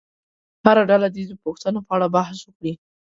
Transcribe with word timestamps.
هره 0.65 0.83
ډله 0.89 1.07
دې 1.15 1.23
د 1.29 1.33
پوښتنو 1.43 1.79
په 1.87 1.91
اړه 1.95 2.07
بحث 2.15 2.37
وکړي. 2.43 2.73